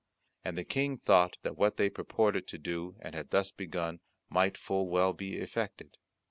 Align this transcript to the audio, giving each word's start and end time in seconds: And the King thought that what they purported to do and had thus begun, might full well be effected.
And 0.43 0.57
the 0.57 0.63
King 0.63 0.97
thought 0.97 1.37
that 1.43 1.57
what 1.59 1.77
they 1.77 1.87
purported 1.87 2.47
to 2.47 2.57
do 2.57 2.95
and 3.01 3.13
had 3.13 3.29
thus 3.29 3.51
begun, 3.51 3.99
might 4.29 4.57
full 4.57 4.89
well 4.89 5.13
be 5.13 5.35
effected. 5.37 5.95